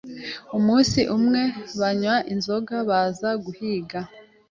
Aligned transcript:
Umunsi 0.57 0.99
umwe, 1.15 1.41
banywa 1.79 2.15
inzoga 2.33 2.75
baza 2.89 3.29
guhiga. 3.43 3.99